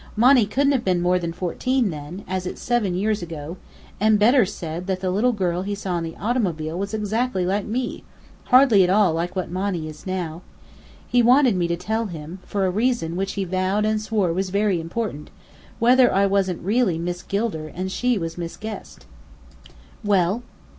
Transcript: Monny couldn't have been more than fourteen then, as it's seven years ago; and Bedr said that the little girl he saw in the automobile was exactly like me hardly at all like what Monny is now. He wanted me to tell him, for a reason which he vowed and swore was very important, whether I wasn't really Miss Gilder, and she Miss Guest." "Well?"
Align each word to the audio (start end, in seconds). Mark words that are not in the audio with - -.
Monny 0.15 0.47
couldn't 0.47 0.71
have 0.71 0.83
been 0.83 0.99
more 0.99 1.19
than 1.19 1.31
fourteen 1.31 1.91
then, 1.91 2.23
as 2.27 2.47
it's 2.47 2.59
seven 2.59 2.95
years 2.95 3.21
ago; 3.21 3.57
and 3.99 4.17
Bedr 4.17 4.45
said 4.45 4.87
that 4.87 4.99
the 4.99 5.11
little 5.11 5.31
girl 5.31 5.61
he 5.61 5.75
saw 5.75 5.99
in 5.99 6.03
the 6.03 6.15
automobile 6.17 6.75
was 6.79 6.91
exactly 6.95 7.45
like 7.45 7.67
me 7.67 8.03
hardly 8.45 8.83
at 8.83 8.89
all 8.89 9.13
like 9.13 9.35
what 9.35 9.51
Monny 9.51 9.87
is 9.87 10.07
now. 10.07 10.41
He 11.07 11.21
wanted 11.21 11.55
me 11.55 11.67
to 11.67 11.77
tell 11.77 12.07
him, 12.07 12.39
for 12.47 12.65
a 12.65 12.71
reason 12.71 13.15
which 13.15 13.33
he 13.33 13.43
vowed 13.43 13.85
and 13.85 14.01
swore 14.01 14.33
was 14.33 14.49
very 14.49 14.81
important, 14.81 15.29
whether 15.77 16.11
I 16.11 16.25
wasn't 16.25 16.63
really 16.63 16.97
Miss 16.97 17.21
Gilder, 17.21 17.67
and 17.67 17.91
she 17.91 18.17
Miss 18.17 18.57
Guest." 18.57 19.05
"Well?" 20.03 20.41